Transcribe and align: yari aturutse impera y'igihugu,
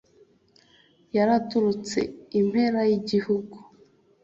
yari 1.15 1.31
aturutse 1.39 1.99
impera 2.39 2.79
y'igihugu, 2.89 3.57